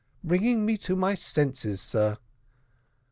"Bringing 0.23 0.65
me 0.65 0.77
to 0.77 0.95
my 0.95 1.13
senses, 1.13 1.79
sir." 1.79 2.17